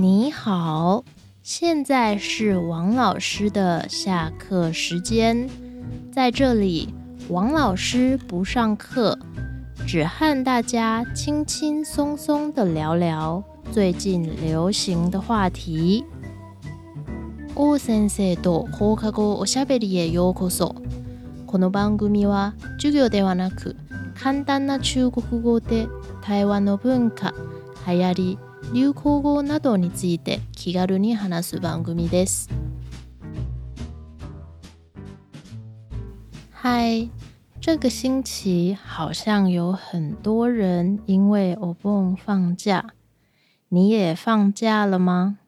[0.00, 1.02] 你好，
[1.42, 5.50] 现在是王老师的下课时间，
[6.12, 6.94] 在这里，
[7.30, 9.18] 王老师不上课，
[9.88, 13.42] 只和大家轻轻松松的聊聊
[13.72, 16.04] 最近流行的话题。
[17.80, 20.76] 先生とおしゃべりへようこそ。
[21.44, 23.74] この番組は授業ではなく、
[24.14, 25.88] 簡単な中国語で
[26.22, 27.34] 台湾の文化
[27.84, 28.47] 流行。
[28.70, 32.50] 流行語等について気軽に話す番組です。
[36.52, 37.08] Hi，
[37.62, 42.92] 这个星期好像有很多人因为お盆放假，
[43.70, 45.38] 你也放假了吗？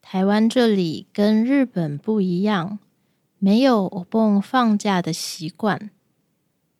[0.00, 2.78] 台湾这里跟日本不一样，
[3.38, 5.90] 没有お盆放假的习惯，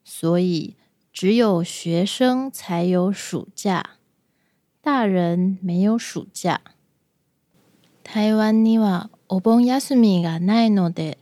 [0.03, 0.75] 所以
[1.13, 3.85] 只有学生才有暑假。
[4.85, 6.61] 大人没有暑假。
[8.03, 11.17] 台湾にはお盆休みがないので、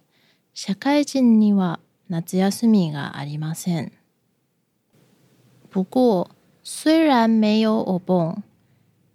[0.53, 3.93] 社会人には夏休みがありません。
[5.71, 6.33] 不过，
[6.65, 8.43] 虽然没有お盆，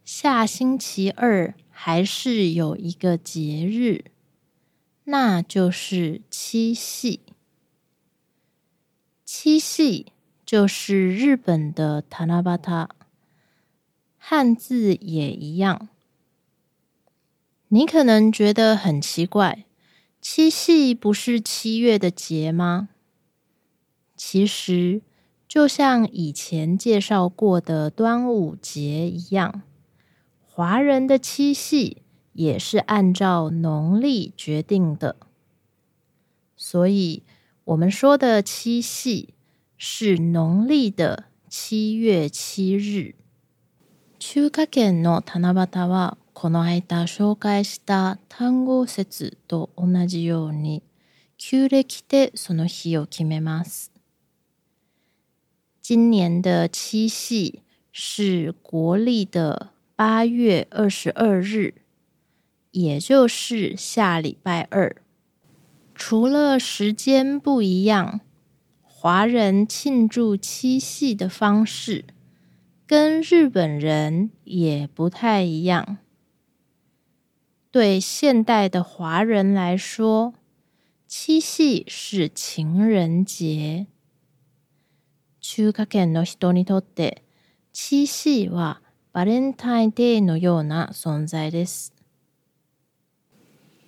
[0.05, 4.05] 下星期二还是有一个节日，
[5.03, 7.19] 那就是七夕。
[9.25, 10.05] 七夕
[10.45, 12.96] 就是日本的タナバタ。
[14.29, 15.87] 汉字也一样，
[17.69, 19.63] 你可能觉得很奇怪，
[20.19, 22.89] 七夕不是七月的节吗？
[24.17, 25.01] 其实，
[25.47, 29.61] 就像以前介绍过的端午节一样，
[30.45, 32.01] 华人的七夕
[32.33, 35.15] 也是按照农历决定的，
[36.57, 37.23] 所以
[37.63, 39.33] 我们说的七夕
[39.77, 43.15] 是农历的七月七日。
[44.19, 50.81] 中華圏の七夕はこの間紹介した単語説と同じように
[51.37, 53.91] 旧暦でその日を決めます。
[55.87, 57.07] 今年的七
[57.45, 57.61] 夕
[57.91, 61.75] 是国历的八月二十二日，
[62.71, 64.95] 也就是下礼拜二。
[65.93, 68.19] 除了时间不一样，
[68.81, 72.03] 华人庆祝七夕的方式。
[72.87, 75.97] 跟日本人也不太一样。
[77.69, 80.33] 对现代的华人来说，
[81.05, 83.87] 七夕是情人节。
[87.73, 88.77] 七夕は
[89.11, 91.89] バレンタインデーのような存在です。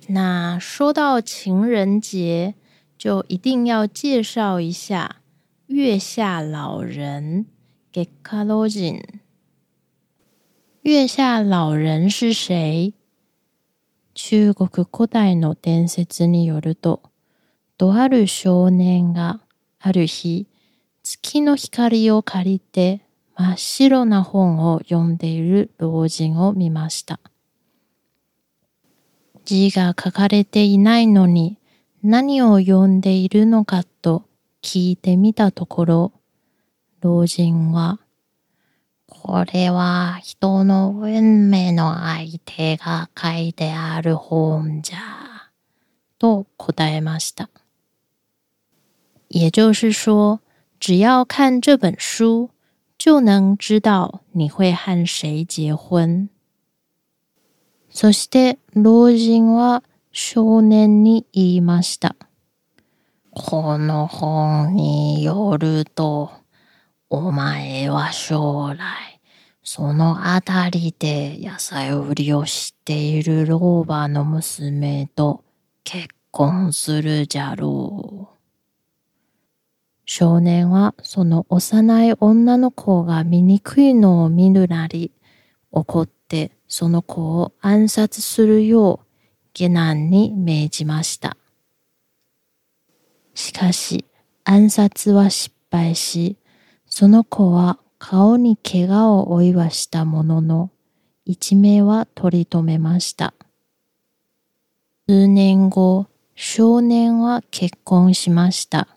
[0.09, 2.55] 那说到情人节，
[2.97, 5.21] 就一定要介绍一下
[5.67, 7.45] 月下老人。
[7.91, 9.01] 月下老人。
[10.83, 12.93] 月下老人是谁？
[14.13, 17.01] 中国古代の伝説によると、
[17.79, 19.39] とある少年が
[19.79, 20.45] ある日、
[21.01, 23.01] 月の光を借りて
[23.35, 27.19] 真っ白な本を読んでいる老人を見ました。
[29.45, 31.57] 字が書かれていないのに
[32.03, 34.25] 何を読んでいるのかと
[34.61, 36.11] 聞いてみたところ、
[37.01, 37.97] 老人は、
[39.07, 44.97] これは人の運命の相手が書いてある本じゃ、
[46.19, 47.47] と答えました。
[49.33, 50.41] 也就是说，
[50.77, 52.49] 只要看这本书，
[52.97, 56.27] 就能知道你会和谁结婚。
[57.89, 62.15] そして老人は少年に言いました。
[63.31, 66.31] この本によると、
[67.11, 69.19] お前は将来、
[69.63, 75.43] そのあたりで野菜売りをしている老婆の娘と
[75.83, 78.37] 結婚するじゃろう。
[80.05, 85.11] 少年はその幼い女の子が醜いのを見るなり、
[85.71, 89.05] 怒ってその子を暗殺するよう
[89.55, 91.37] 下男に命じました。
[93.33, 94.05] しかし
[94.43, 96.38] 暗殺は失敗し、
[96.89, 100.71] その子は顔に怪我を負いはしたものの、
[101.23, 103.33] 一命は取り留めました。
[105.07, 108.87] 数年後、少年は結婚しました。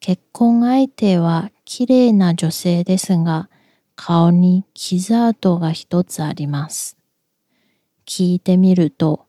[0.00, 3.50] 結婚相手は綺麗な女性ですが、
[3.94, 6.96] 顔に傷跡が一つあります。
[8.06, 9.26] 聞いてみると、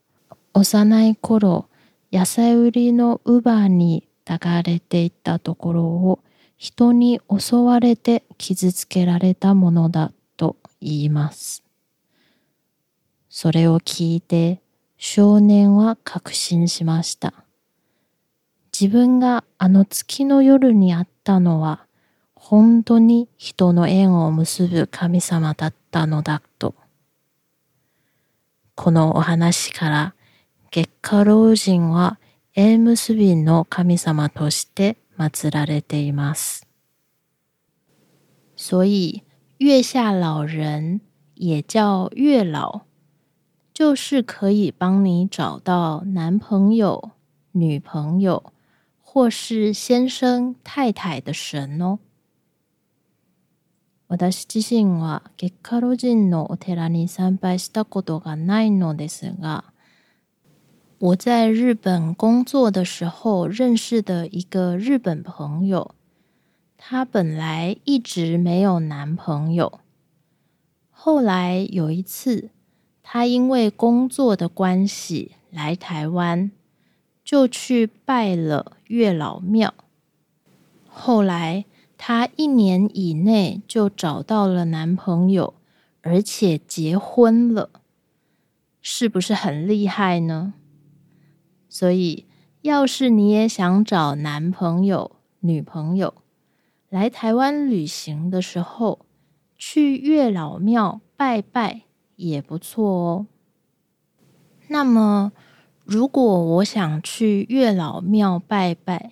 [0.54, 1.68] 幼い頃、
[2.14, 6.19] 野菜売りのウバーに抱かれていたところを
[6.59, 11.63] 人に襲われて傷つけられたものだと言います。
[13.30, 14.59] それを聞いて
[14.98, 17.33] 少年は確信しました。
[18.80, 21.86] 自分があの月の夜にあったのは
[22.33, 26.74] 本当に人の縁を結ぶ神様だったのだと。
[28.74, 30.15] このお話から
[30.71, 32.19] 月下老人は
[32.56, 36.62] 縁結びの神様として马られています。
[38.56, 39.24] 所以
[39.58, 41.02] 月下老人
[41.34, 42.81] 也叫月老，
[43.74, 47.12] 就是可以帮你找到男朋友、
[47.54, 48.44] 女朋友，
[49.02, 52.00] 或是先生、太太的神哦。
[54.31, 59.74] 私自身は月伽老人のお寺に参拝したことがないのですが。
[61.00, 65.92] 我在日本工作的时候认识的一个日本朋友，
[66.76, 69.80] 她本来一直没有男朋友。
[70.90, 72.50] 后来有一次，
[73.04, 76.50] 她因为工作的关系来台湾，
[77.24, 79.76] 就去拜了月老庙。
[80.88, 81.66] 后来
[82.00, 85.54] 她一年以内就找到了男朋友，
[86.02, 87.70] 而且结婚了，
[88.82, 90.56] 是不是很厉害呢？
[91.80, 92.26] 所以，
[92.64, 96.12] 要是你也想找男朋友、女朋友，
[96.90, 99.06] 来台湾旅行的时候，
[99.60, 101.82] 去月老庙拜拜
[102.16, 103.28] 也不错哦。
[104.70, 105.32] 那么，
[105.86, 109.12] 如果我想去月老庙拜拜，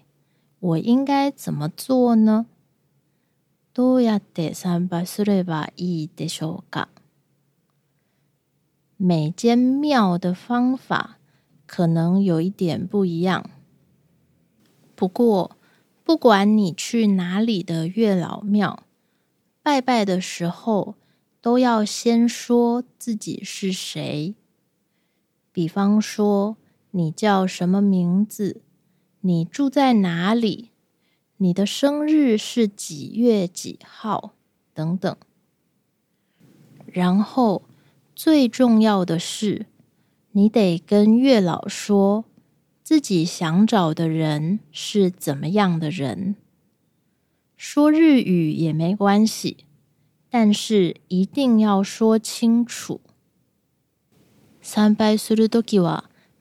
[0.60, 2.48] 我应该怎么做呢？
[3.74, 6.88] 多呀得三百四百一得首港，
[8.98, 11.15] 每间庙的方法。
[11.76, 13.50] 可能有一点不一样，
[14.96, 15.58] 不过
[16.06, 18.84] 不管你去哪里的月老庙
[19.62, 20.96] 拜拜的时候，
[21.42, 24.36] 都要先说自己是谁，
[25.52, 26.56] 比方说
[26.92, 28.62] 你叫什么名字，
[29.20, 30.70] 你住在哪里，
[31.36, 34.32] 你的生日是几月几号
[34.74, 35.14] 等等。
[36.86, 37.64] 然后
[38.16, 39.66] 最重要的是。
[40.38, 42.26] 你得跟月老说，
[42.84, 46.36] 自己想找的人是怎么样的人。
[47.56, 49.64] 说日语也没关系，
[50.30, 53.00] 但是一定要说清楚。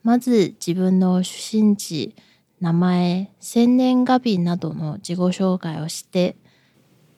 [0.02, 2.16] まず自分の出身地、
[2.58, 6.34] 名前、生年月日などの自己紹介をして、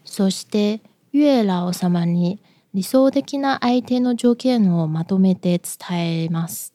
[0.05, 0.81] そして
[1.11, 2.39] 月老様に。
[2.77, 5.59] 理想的な相手の条件をまとめて
[5.89, 6.75] 伝えます。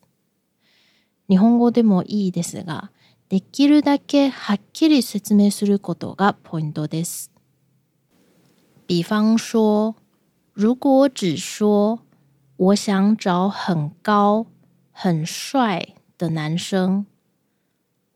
[1.29, 2.89] 日本語でもいいですが、
[3.29, 7.29] できるだけはっきり説明することがポイントです。
[8.87, 9.95] 比方说、
[10.53, 11.99] 如果只说
[12.57, 14.47] 我想找很高、
[14.91, 17.05] 很帅的男生，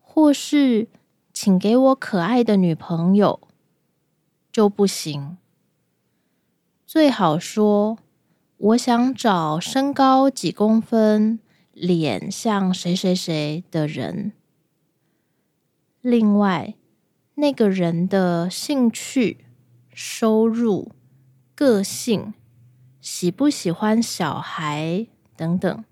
[0.00, 0.88] 或是
[1.32, 3.38] 请给我可爱的女朋友，
[4.50, 5.36] 就不行。
[6.86, 7.98] 最好说，
[8.58, 11.40] 我想找身高几公分、
[11.72, 14.30] 脸像谁谁谁的人。
[16.00, 16.74] 另外，
[17.34, 19.46] 那个人的兴趣、
[19.92, 20.92] 收入、
[21.56, 22.32] 个性、
[23.00, 25.84] 喜不喜欢小孩等等，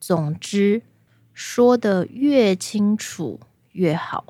[0.00, 0.80] 总之
[1.34, 3.38] 说的越清楚
[3.72, 4.24] 越好。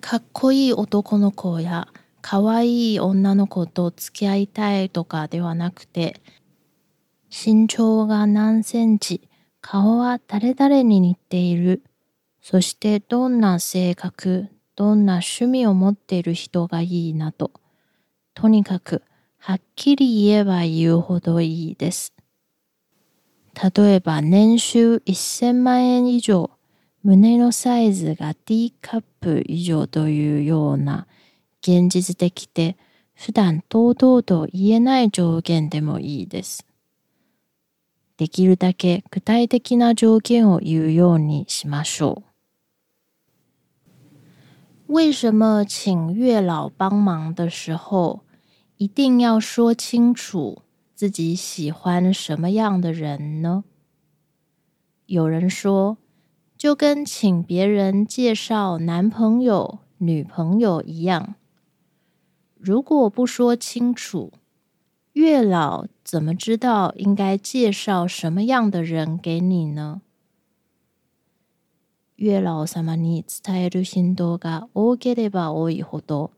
[0.00, 1.88] かっこいい男の子や。
[2.22, 6.20] 可愛い女の子と付き合いたいとかではなくて
[7.30, 9.22] 身長が何センチ
[9.60, 11.82] 顔は誰々に似ている
[12.42, 17.52] そしてどんな性格どんな趣味を持っている人がいいなと
[18.34, 19.02] とにかく
[19.38, 22.12] はっきり言えば言うほどいいです
[23.74, 26.50] 例えば年収1000万円以上
[27.02, 31.06] 胸のサイズが D カップ以上というような
[31.62, 32.76] 現実的で
[33.14, 36.66] 普段堂々と言えない条件でもいいです。
[38.16, 42.22] できるだけ具体的な条件を言うようにしましょ
[44.88, 44.92] う。
[44.92, 48.22] 为什么请月老帮忙的时候，
[48.78, 50.62] 一定要说清楚
[50.94, 53.64] 自己喜欢什么样的人呢？
[55.06, 55.98] 有人说，
[56.56, 61.34] 就跟请别人介绍男朋友、女朋友一样。
[62.62, 64.34] 如果不说清楚，
[65.14, 70.02] 月老怎么知道应该介绍什么样的人给你呢？
[72.16, 76.32] 月老様に伝える振動が多ければ多いほど、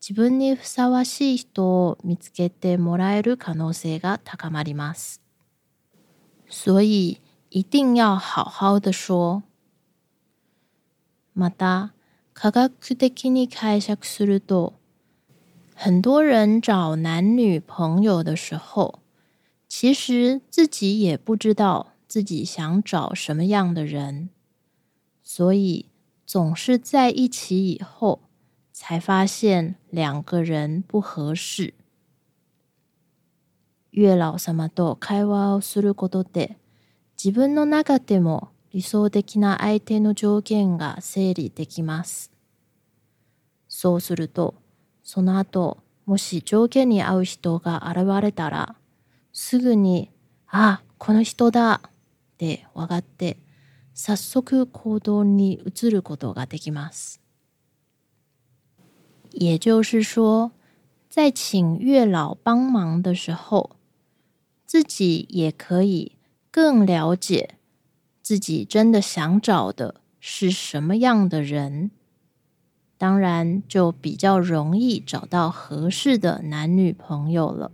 [0.00, 5.20] 自分にふさわしい人を見つけてもらえる可能性が高まります。
[6.48, 7.18] 所以
[7.50, 9.42] 一定要好好的说。
[11.36, 11.90] また、
[12.32, 14.77] 科学的に解釈すると、
[15.80, 18.98] 很多人找男女朋友的时候，
[19.68, 24.28] 其实自己也不知道自己想找什么样的人，
[25.22, 25.86] 所以
[26.26, 28.18] 总是在一起以后
[28.72, 31.74] 才发现两个人不合适。
[33.90, 36.56] 月老らと会話をすることで、
[37.16, 42.32] 自分の中でも理想的な相手の条件が整理できます。
[43.68, 44.54] そうすると。
[45.08, 48.76] その後、もし条件に合う人が現れたら、
[49.32, 50.10] すぐに、
[50.48, 51.80] あ、この人だっ
[52.36, 53.38] て分かって、
[53.94, 57.22] 早速行動に移ることができます。
[59.32, 60.52] 也就是说，
[61.08, 63.76] 在请月老帮忙的时候，
[64.66, 66.18] 自己也可以
[66.50, 67.56] 更了解
[68.22, 71.92] 自己真的想找的是什么样的人。
[72.98, 77.70] 当然，就比较容易找到合适的男女朋友了。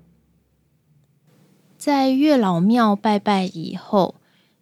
[1.79, 4.17] 在月老庙拜拜以后，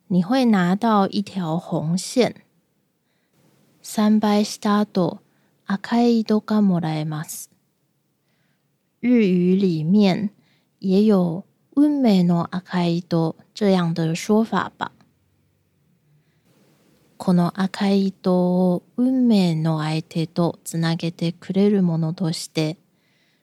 [0.07, 2.43] 你会拿到一条红线。
[3.83, 5.19] 三拜スタド
[5.67, 7.47] アカイドガモライマス，
[9.01, 10.31] 日语里面
[10.79, 11.43] 也有
[11.75, 14.93] 温美罗阿开多这样的说法吧。
[17.25, 18.35] この赤い糸
[18.73, 22.79] を運命の相手とつなげてくれるものとして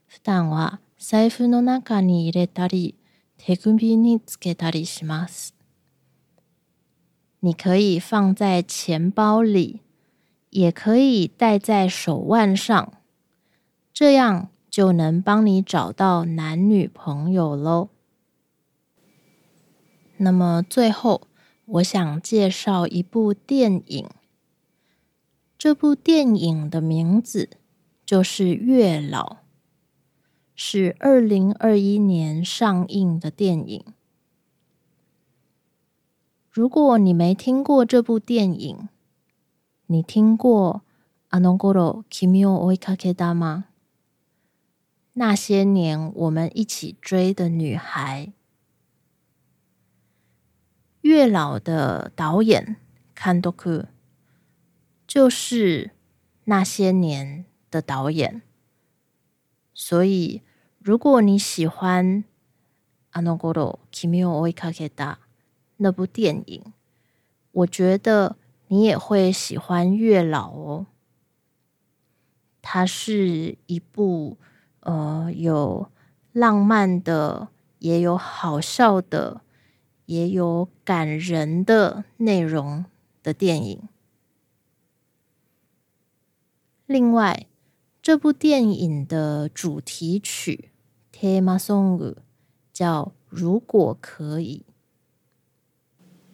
[0.05, 2.95] 普段は財布の中に入れたり
[3.37, 5.55] 手首につけたりします。
[7.41, 9.79] 你可以放在钱包里，
[10.49, 12.91] 也可以戴在手腕上，
[13.93, 17.87] 这样就能帮你找到男女朋友喽。
[20.17, 21.28] 那么最后。
[21.73, 24.09] 我想介绍一部电影，
[25.55, 27.47] 这部电影的名字
[28.03, 29.23] 就是《月老》，
[30.55, 33.85] 是二零二一年上映的电影。
[36.49, 38.89] 如果你没听过这部电影，
[39.85, 40.81] 你听过
[41.37, 43.65] 《a n g o l o Kimio o i k a k a 吗？
[45.13, 48.31] 那些年我们一起追的女孩。
[51.03, 52.75] 月老的导演
[53.15, 53.87] 看多 n
[55.07, 55.91] 就是
[56.45, 58.41] 那些年的导演，
[59.73, 60.41] 所以
[60.77, 62.23] 如果你喜欢
[63.13, 63.79] Anogoro
[64.47, 65.17] i k a k a
[65.77, 66.73] 那部电影，
[67.53, 68.35] 我觉得
[68.67, 70.85] 你也会喜欢月老哦。
[72.61, 74.37] 它是一部
[74.81, 75.89] 呃，有
[76.33, 77.47] 浪漫的，
[77.79, 79.41] 也有好笑的。
[80.09, 82.83] 也有感人的内容
[83.21, 83.83] 的电影。
[86.87, 87.45] 另外，
[88.01, 90.71] 这部电影的主题曲
[91.41, 92.17] 《Tema s o n g
[92.73, 94.65] 叫《如果可以》，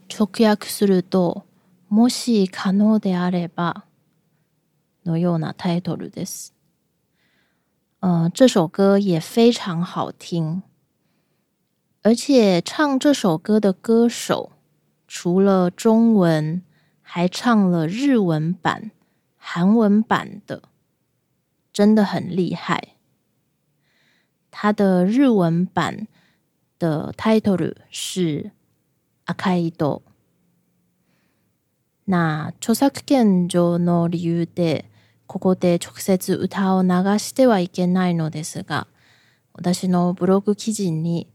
[0.08, 1.44] 直訳すると
[1.92, 3.84] 「もし可能であれば」
[5.04, 6.54] のようなタイトルです。
[8.00, 10.64] 呃，这首歌也非常好听。
[12.06, 14.52] 而且唱这首歌的歌手，
[15.08, 16.62] 除了中文，
[17.02, 18.92] 还唱了日文版、
[19.38, 20.70] 韩文版的，
[21.74, 22.90] 真的很厉害。
[24.52, 26.08] 他的日文版
[26.78, 28.52] 的 title 是
[29.26, 30.02] 《あかいと》。
[32.04, 34.84] 那著作権上の理由で
[35.26, 38.86] ここで直接歌を流してはいけないのですが、
[39.54, 41.26] 私のブログ記事に。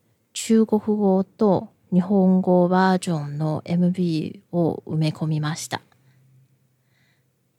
[0.42, 5.82] 中国語と日本語バージョンの MV を埋め込みました。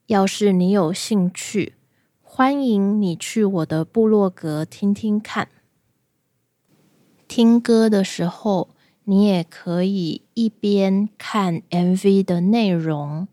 [0.07, 1.73] 要是你有兴趣，
[2.23, 5.47] 欢迎你去我的部落格听听看。
[7.27, 8.69] 听歌的时候，
[9.03, 13.27] 你也可以一边看 MV 的内容，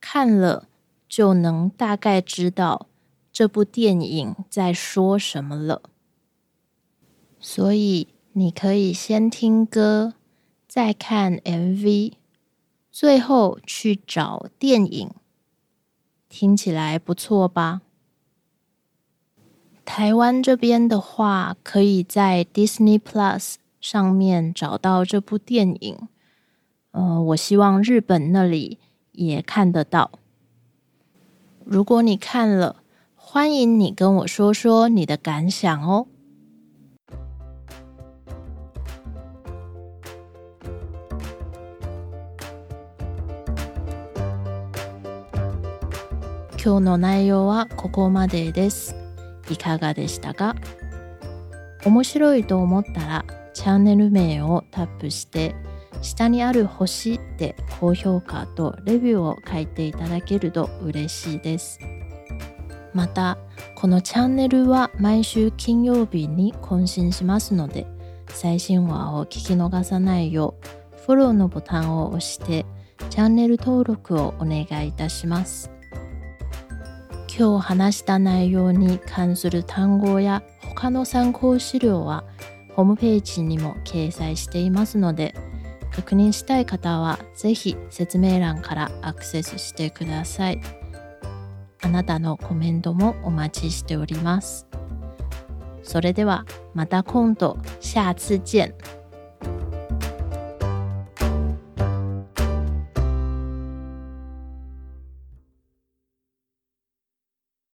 [0.00, 0.66] 看了
[1.06, 2.86] 就能大概知道
[3.30, 5.82] 这部电影在说什么了。
[7.38, 8.13] 所以。
[8.36, 10.14] 你可以先听歌，
[10.66, 12.14] 再看 MV，
[12.90, 15.08] 最后去找电影。
[16.28, 17.82] 听起来不错吧？
[19.84, 25.96] 台湾这边的话，可以在 Disney Plus 上面找到这部电影。
[26.90, 28.78] 呃，我希望日本那里
[29.12, 30.10] 也看得到。
[31.64, 32.82] 如果你看了，
[33.14, 36.08] 欢迎你跟我说说你的感想哦。
[46.64, 48.96] 今日の内容はここまでです。
[49.50, 50.54] いかがでしたか
[51.84, 55.54] 面白いと思ったらチャンネル名をタップして
[56.00, 61.78] 下にある星で高評価とレビューを書いていただけると嬉しいです。
[62.94, 63.36] また
[63.74, 67.86] このチャンネルは毎週金曜日に更新しますので
[68.30, 70.54] 最新話を聞き逃さないよ
[70.96, 72.64] うフォローのボタンを押して
[73.10, 75.73] チャンネル登録をお願いいたします。
[77.36, 82.22] 今日話した内容に関する単語や他の参考資料は
[82.76, 85.34] ホームページにも掲載していますので
[85.90, 90.60] 確認したい方は是非説明欄からアクセスしてください
[91.82, 94.68] あなたのコメントもお待ちしております
[95.82, 98.74] それではまた今度下次見